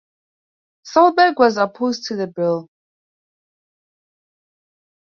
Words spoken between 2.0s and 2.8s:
to the bill.